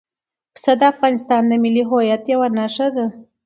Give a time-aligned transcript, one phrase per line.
[0.53, 3.05] پسه د افغانستان د ملي هویت یوه نښه ده.